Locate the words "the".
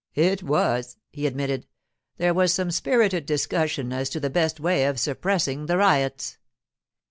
4.19-4.31, 5.67-5.77